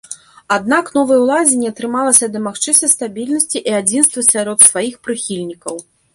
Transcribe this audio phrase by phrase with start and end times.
[0.53, 5.75] Аднак новай уладзе не атрымалася дамагчыся стабільнасці і адзінства сярод сваіх прыхільнікаў.